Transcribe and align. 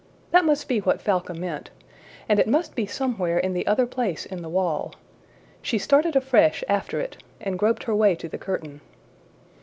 That 0.31 0.45
must 0.45 0.67
be 0.67 0.79
what 0.79 0.99
Falca 0.99 1.31
meant 1.35 1.69
and 2.27 2.39
it 2.39 2.47
must 2.47 2.73
be 2.73 2.87
somewhere 2.87 3.37
in 3.37 3.53
the 3.53 3.67
other 3.67 3.85
place 3.85 4.25
in 4.25 4.41
the 4.41 4.49
wall. 4.49 4.95
She 5.61 5.77
started 5.77 6.15
afresh 6.15 6.63
after 6.67 6.99
it, 6.99 7.21
and 7.39 7.59
groped 7.59 7.83
her 7.83 7.95
way 7.95 8.15
to 8.15 8.27
the 8.27 8.39
curtain. 8.39 8.81